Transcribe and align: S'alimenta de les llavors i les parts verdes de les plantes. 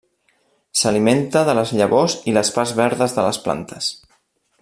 S'alimenta 0.79 1.43
de 1.49 1.55
les 1.59 1.73
llavors 1.81 2.17
i 2.31 2.35
les 2.39 2.51
parts 2.57 2.75
verdes 2.81 3.17
de 3.19 3.27
les 3.29 3.43
plantes. 3.47 3.93